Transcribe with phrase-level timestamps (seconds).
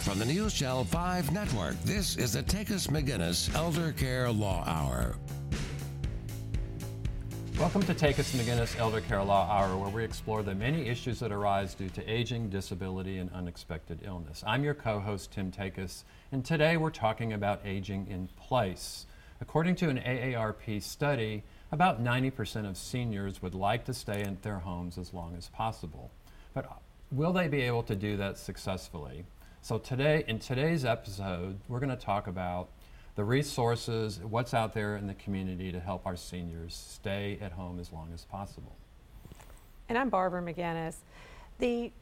[0.00, 5.14] From the News Channel 5 network, this is the Takacs McGinnis Elder Care Law Hour.
[7.58, 11.32] Welcome to Takacs McGinnis Elder Care Law Hour, where we explore the many issues that
[11.32, 14.42] arise due to aging, disability, and unexpected illness.
[14.46, 19.04] I'm your co host, Tim Takacs, and today we're talking about aging in place.
[19.42, 21.42] According to an AARP study,
[21.72, 26.10] about 90% of seniors would like to stay in their homes as long as possible.
[26.54, 26.80] But
[27.12, 29.26] will they be able to do that successfully?
[29.62, 32.70] So today, in today's episode, we're going to talk about
[33.14, 37.78] the resources, what's out there in the community to help our seniors stay at home
[37.78, 38.74] as long as possible.
[39.90, 40.96] And I'm Barbara McGinnis.
[41.58, 41.92] The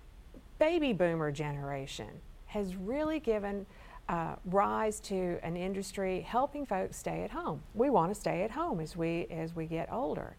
[0.60, 2.08] baby boomer generation
[2.46, 3.66] has really given
[4.08, 7.60] uh, rise to an industry helping folks stay at home.
[7.74, 10.36] We want to stay at home as we as we get older,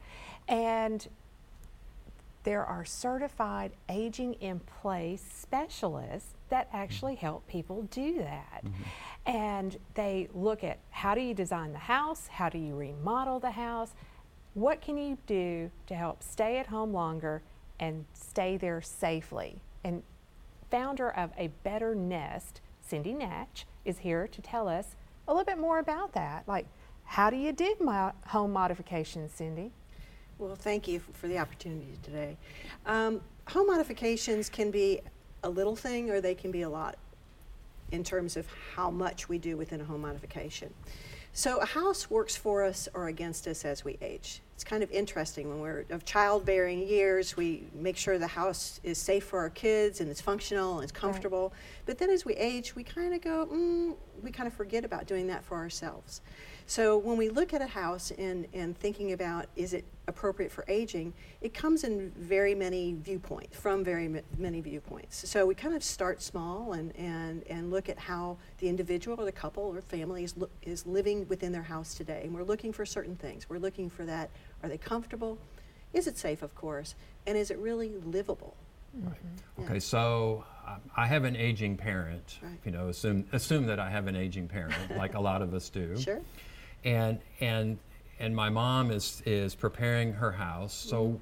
[0.48, 1.06] and
[2.50, 8.64] there are certified aging in place specialists that actually help people do that.
[8.66, 9.30] Mm-hmm.
[9.30, 13.52] And they look at how do you design the house, how do you remodel the
[13.52, 13.94] house,
[14.56, 17.44] what can you do to help stay at home longer
[17.80, 19.62] and stay there safely.
[19.84, 20.02] And
[20.72, 24.96] founder of A Better Nest, Cindy Natch, is here to tell us
[25.28, 26.48] a little bit more about that.
[26.48, 26.66] Like,
[27.04, 29.72] how do you do mo- home modifications, Cindy?
[30.40, 32.38] Well, thank you for the opportunity today.
[32.86, 35.02] Um, home modifications can be
[35.44, 36.98] a little thing or they can be a lot
[37.92, 40.74] in terms of how much we do within a home modification.
[41.34, 44.42] So a house works for us or against us as we age.
[44.56, 48.98] It's kind of interesting when we're of childbearing years, we make sure the house is
[48.98, 51.50] safe for our kids and it's functional and it's comfortable.
[51.50, 51.86] Right.
[51.86, 55.06] But then as we age, we kind of go, mm, we kind of forget about
[55.06, 56.22] doing that for ourselves.
[56.70, 60.64] So when we look at a house and, and thinking about is it appropriate for
[60.68, 65.28] aging, it comes in very many viewpoints, from very many viewpoints.
[65.28, 69.26] So we kind of start small and, and, and look at how the individual or
[69.26, 72.22] the couple or family is, is living within their house today.
[72.26, 73.50] And we're looking for certain things.
[73.50, 74.30] We're looking for that,
[74.62, 75.40] are they comfortable?
[75.94, 76.94] Is it safe, of course?
[77.26, 78.56] And is it really livable?
[78.94, 79.16] Right.
[79.16, 79.64] Mm-hmm.
[79.64, 82.38] Okay, so um, I have an aging parent.
[82.44, 82.60] Right.
[82.64, 85.70] You know, assume assume that I have an aging parent, like a lot of us
[85.70, 86.00] do.
[86.00, 86.22] Sure
[86.84, 87.78] and and
[88.20, 90.74] and my mom is is preparing her house.
[90.74, 91.20] So,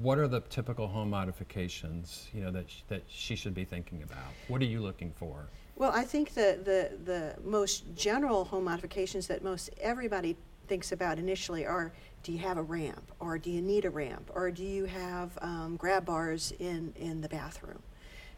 [0.00, 4.02] what are the typical home modifications you know that sh- that she should be thinking
[4.02, 4.32] about?
[4.48, 5.48] What are you looking for?
[5.74, 10.36] Well, I think the the the most general home modifications that most everybody
[10.68, 14.30] thinks about initially are: Do you have a ramp, or do you need a ramp,
[14.34, 17.82] or do you have um, grab bars in in the bathroom?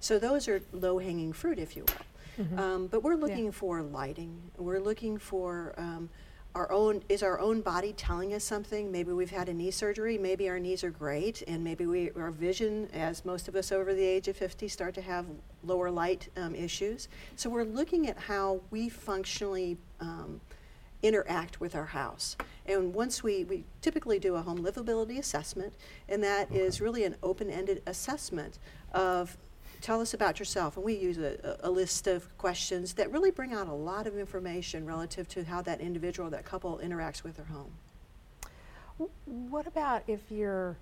[0.01, 2.45] So those are low hanging fruit, if you will.
[2.45, 2.59] Mm-hmm.
[2.59, 3.51] Um, but we're looking yeah.
[3.51, 4.41] for lighting.
[4.57, 6.09] We're looking for um,
[6.59, 8.91] our own is our own body telling us something?
[8.91, 12.33] Maybe we've had a knee surgery maybe our knees are great and maybe we our
[12.33, 15.27] vision as most of us over the age of 50 start to have
[15.63, 17.09] lower light um, issues.
[17.37, 20.41] So we're looking at how we functionally um,
[21.05, 22.37] interact with our house.
[22.67, 25.75] And once we, we typically do a home livability assessment
[26.09, 26.59] and that okay.
[26.59, 28.59] is really an open-ended assessment
[28.93, 29.37] of
[29.81, 30.77] tell us about yourself.
[30.77, 34.19] And we use a, a, list of questions that really bring out a lot of
[34.19, 37.73] information relative to how that individual, that couple interacts with their home.
[39.27, 40.77] What about if you're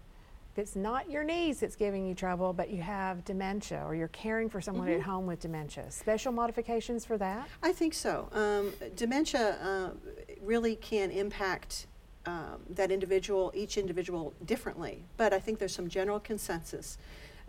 [0.56, 4.08] if it's not your knees that's giving you trouble, but you have dementia or you're
[4.08, 5.00] caring for someone mm-hmm.
[5.00, 5.90] at home with dementia.
[5.90, 7.46] Special modifications for that?
[7.62, 8.30] I think so.
[8.32, 9.90] Um, dementia uh,
[10.40, 11.86] really can impact
[12.24, 16.96] um, that individual, each individual differently, but I think there's some general consensus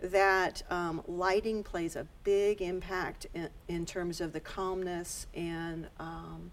[0.00, 6.50] that um, lighting plays a big impact in, in, terms of the calmness and um,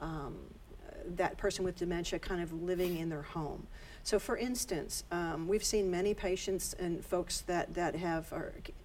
[0.00, 0.36] um,
[1.16, 3.66] that person with dementia kind of living in their home.
[4.02, 8.32] So, for instance, um, we've seen many patients and folks that, that have,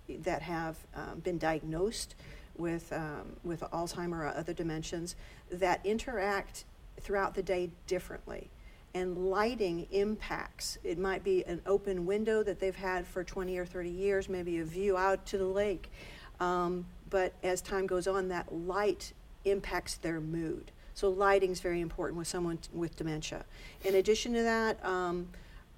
[0.10, 2.16] that have um, been diagnosed
[2.58, 5.16] with, um, with Alzheimer or other dementias
[5.50, 6.66] that interact
[7.00, 8.50] throughout the day differently
[8.94, 10.78] and lighting impacts.
[10.84, 14.60] It might be an open window that they've had for 20 or 30 years, maybe
[14.60, 15.92] a view out to the lake.
[16.40, 19.14] Um, but as time goes on, that light
[19.46, 20.72] impacts their mood.
[20.94, 23.46] So lighting is very important with someone t- with dementia.
[23.84, 25.28] In addition to that, um,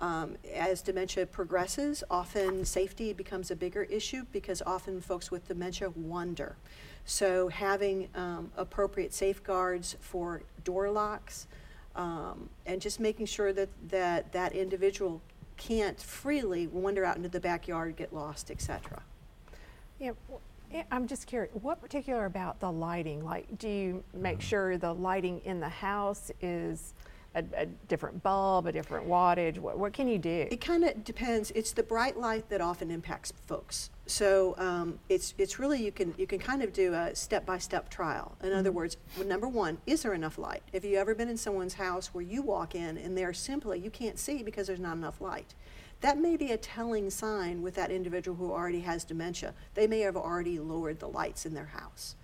[0.01, 5.89] um, as dementia progresses, often safety becomes a bigger issue because often folks with dementia
[5.91, 6.57] wander.
[7.05, 11.47] So having um, appropriate safeguards for door locks,
[11.95, 15.21] um, and just making sure that, that that individual
[15.57, 19.01] can't freely wander out into the backyard, get lost, etc.
[19.99, 20.11] Yeah,
[20.91, 23.23] I'm just curious, what particular about the lighting?
[23.23, 26.93] Like, do you make sure the lighting in the house is
[27.35, 29.59] a, a different bulb, a different wattage?
[29.59, 30.47] What, what can you do?
[30.49, 31.51] It kind of depends.
[31.51, 33.89] It's the bright light that often impacts folks.
[34.07, 37.57] So um, it's it's really you can you can kind of do a step by
[37.57, 38.37] step trial.
[38.43, 40.63] In other words, number one, is there enough light?
[40.73, 43.89] Have you ever been in someone's house where you walk in and they're simply you
[43.89, 45.55] can't see because there's not enough light?
[46.01, 49.53] That may be a telling sign with that individual who already has dementia.
[49.73, 52.15] They may have already lowered the lights in their house.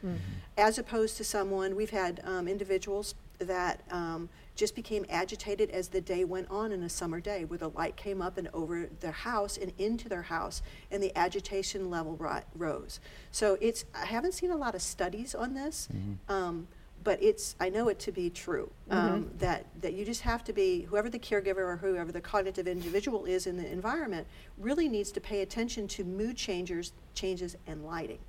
[0.58, 6.02] As opposed to someone, we've had um, individuals that um, just became agitated as the
[6.02, 9.12] day went on in a summer day, where the light came up and over their
[9.12, 10.62] house and into their house,
[10.92, 13.00] and the agitation level ri- rose.
[13.32, 15.88] So it's I haven't seen a lot of studies on this,
[16.30, 16.68] um,
[17.04, 20.54] but it's I know it to be true um, that that you just have to
[20.54, 24.28] be whoever the caregiver or whoever the cognitive individual is in the environment
[24.60, 28.20] really needs to pay attention to mood changes, changes and lighting.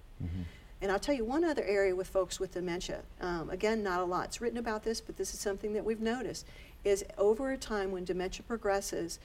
[0.82, 3.02] And I'll tell you one other area with folks with dementia.
[3.20, 6.44] Um, again, not a lot's written about this, but this is something that we've noticed:
[6.84, 9.20] is over a time when dementia progresses,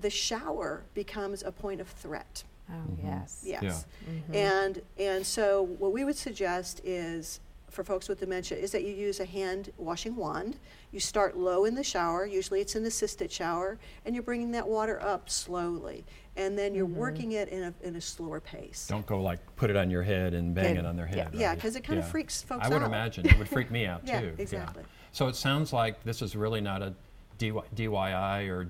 [0.00, 2.44] the shower becomes a point of threat.
[2.70, 2.74] oh,
[3.04, 3.42] yes.
[3.44, 3.86] Yes.
[4.32, 8.92] And and so what we would suggest is for folks with dementia is that you
[8.92, 10.58] use a hand washing wand.
[10.92, 14.66] You start low in the shower, usually it's an assisted shower, and you're bringing that
[14.66, 16.04] water up slowly.
[16.36, 16.96] And then you're mm-hmm.
[16.96, 18.86] working it in a, in a slower pace.
[18.88, 20.80] Don't go like put it on your head and bang Yeah.
[20.80, 21.30] it on their head.
[21.32, 21.60] Yeah, right?
[21.60, 22.70] 'cause it kinda freaks folks out.
[22.72, 22.88] I would out.
[22.88, 24.12] imagine it would freak me out too.
[24.12, 24.34] Yeah, too.
[24.38, 24.84] exactly.
[25.12, 26.94] So it sounds like this is really not a
[27.38, 28.68] DY, DIY or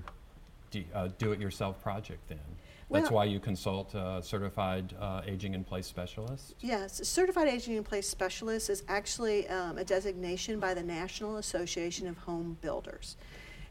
[0.71, 2.39] D, uh, do-it-yourself project then.
[2.89, 6.55] That's Well- why you consult a certified uh, aging in place specialist.
[6.59, 12.07] Yes, Certified Aging in Place Specialist is actually um, a designation by the National Association
[12.07, 13.15] of Home Builders.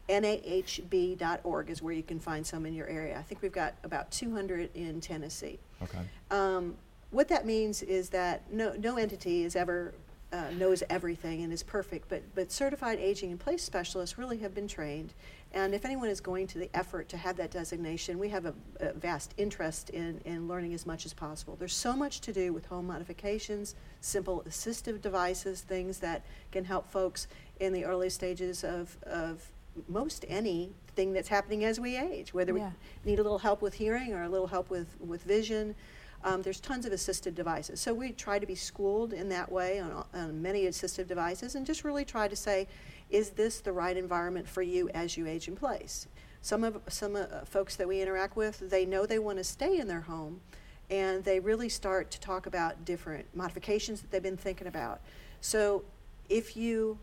[0.09, 3.17] NAHB.org is where you can find some in your area.
[3.17, 5.59] I think we've got about 200 in Tennessee.
[5.83, 5.99] Okay.
[6.31, 6.75] Um,
[7.11, 9.93] what that means is that no, no entity is ever
[10.31, 14.55] uh, knows everything and is perfect, but, but certified aging in place specialists really have
[14.55, 15.13] been trained.
[15.53, 18.53] And if anyone is going to the effort to have that designation, we have a,
[18.79, 21.57] a vast interest in, in learning as much as possible.
[21.59, 26.89] There's so much to do with home modifications, simple assistive devices, things that can help
[26.89, 27.27] folks
[27.59, 29.45] in the early stages of, of
[29.89, 32.71] most anything that's happening as we age, whether Yeah.
[33.03, 35.75] we need a little help with hearing or a little help with, with vision.
[36.23, 37.79] Um, there's tons of assistive devices.
[37.79, 41.65] So we try to be schooled in that way on, on many assistive devices and
[41.65, 42.67] just really try to say,
[43.09, 46.07] is this the right environment for you as you age in place?
[46.41, 49.79] Some of some uh, folks that we interact with, they know they want to stay
[49.79, 50.41] in their home,
[50.89, 55.01] and they really start to talk about different modifications that they've been thinking about.
[55.39, 55.83] So
[56.29, 56.97] if you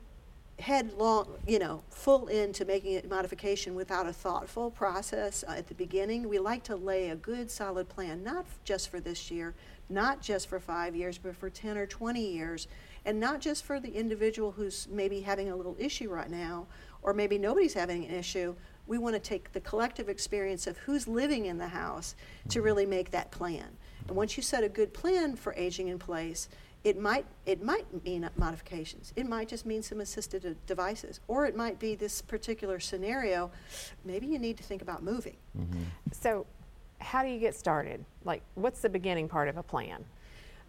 [0.58, 5.74] headlong, you know, full into making a modification without a thoughtful process uh, at the
[5.74, 6.28] beginning.
[6.28, 9.54] We like to lay a good solid plan, not just for this year,
[9.88, 12.66] not just for five years, but for 10 or 20 years,
[13.04, 16.66] and not just for the individual who's maybe having a little issue right now,
[17.02, 18.54] or maybe nobody's having an issue.
[18.88, 22.16] We want to take the collective experience of who's living in the house
[22.48, 23.68] to really make that plan.
[24.08, 26.48] And once you set a good plan for aging in place,
[26.84, 29.12] it might it might mean modifications.
[29.16, 33.50] It might just mean some assisted devices, or it might be this particular scenario.
[34.04, 35.36] Maybe you need to think about moving.
[35.58, 35.82] Mm-hmm.
[36.12, 36.46] So,
[37.00, 38.04] how do you get started?
[38.24, 40.04] Like, what's the beginning part of a plan?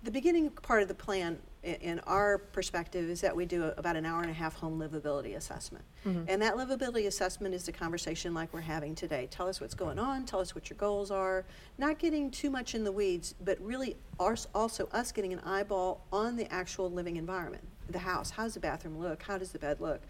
[0.03, 3.95] The beginning part of the plan, in our perspective, is that we do a, about
[3.97, 5.83] an hour and a half home livability assessment.
[6.05, 9.27] And that livability assessment is a conversation like we're having today.
[9.29, 11.45] Tell us what's going on, tell us what your goals are,
[11.77, 16.05] not getting too much in the weeds, but really ours, also us getting an eyeball
[16.13, 18.29] on the actual living environment, the house.
[18.29, 19.21] How does the bathroom look?
[19.23, 20.01] How does the bed look?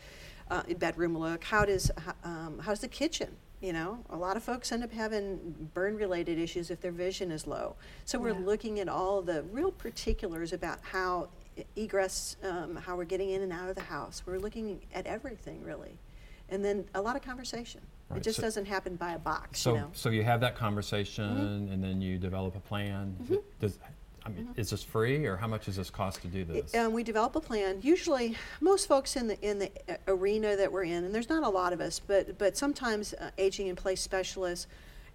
[0.52, 1.44] Uh, bedroom look?
[1.44, 1.90] How does,
[2.24, 3.36] um, how's the kitchen?
[3.62, 7.30] You know, a lot of folks end up having burn related issues if their vision
[7.30, 7.76] is low.
[8.06, 8.46] So we're Yeah.
[8.46, 11.28] looking at all the real particulars about how
[11.76, 14.24] egress, um, how we're getting in and out of the house.
[14.26, 15.98] We're looking at everything really.
[16.50, 17.82] And then a lot of conversation.
[18.10, 19.84] Right, It just so- doesn't happen by a box, So, you know.
[19.86, 19.94] Mm-hmm.
[19.94, 23.16] so you have that conversation, and then you develop a plan.
[23.60, 23.78] Does,
[24.26, 26.74] I mean, is this free, or how much does this cost to do this?
[26.74, 27.80] Um, we develop a plan.
[27.84, 29.72] Usually, most folks in the in the
[30.08, 33.30] arena that we're in, and there's not a lot of us, but but sometimes uh,
[33.38, 34.66] aging in place specialists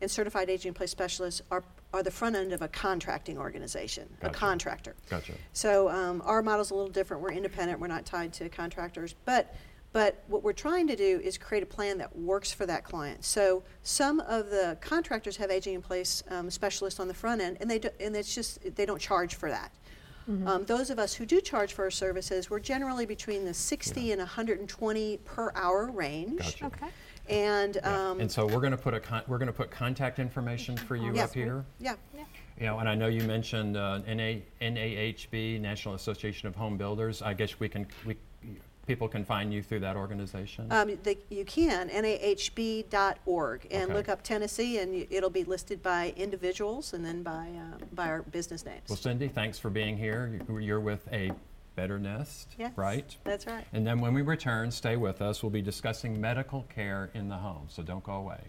[0.00, 4.08] and certified aging in place specialists are are the front end of a contracting organization,
[4.22, 4.96] a contractor.
[5.08, 5.32] Gotcha.
[5.52, 7.22] So um, our model's a little different.
[7.22, 7.78] We're independent.
[7.78, 9.14] We're not tied to contractors.
[9.24, 9.54] But
[9.92, 13.24] but what we're trying to do is create a plan that works for that client.
[13.24, 17.58] So some of the contractors have aging in place um, specialists on the front end,
[17.60, 19.70] and they do, and it's just they don't charge for that.
[20.46, 24.12] Um, those of us who do charge for our services, we're generally between the 60
[24.12, 26.38] and 120 per hour range.
[26.38, 26.66] Gotcha.
[26.66, 26.86] Okay.
[27.28, 28.10] And Yeah.
[28.10, 30.76] um, and so we're going to put a con- we're going to put contact information
[30.76, 31.24] for you Yeah.
[31.24, 31.64] up here.
[31.78, 32.24] yeah, yeah.
[32.60, 37.22] You know, and I know you mentioned uh, NA, NAHB, National Association of Home Builders.
[37.22, 38.16] I guess we can we
[38.86, 40.70] people can find you through that organization?
[40.70, 43.94] Um, they, you can, nahb.org, and Okay.
[43.94, 48.08] look up Tennessee, and y- it'll be listed by individuals and then by, uh, by
[48.08, 48.82] our business names.
[48.90, 50.38] well, Cindy, thanks for being here.
[50.60, 51.32] You're with a
[51.76, 53.16] Better Nest, Yes, right?
[53.24, 53.66] That's right.
[53.72, 55.42] And then when we return, stay with us.
[55.42, 58.40] We'll be discussing medical care in the home, so don't go away.